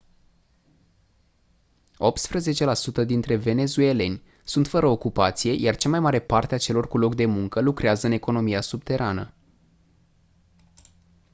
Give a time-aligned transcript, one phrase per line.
[1.97, 6.87] optsprezece la sută dintre venezueleni sunt fără ocupație iar cea mai mare parte a celor
[6.87, 9.33] cu loc de muncă lucrează în economia subterană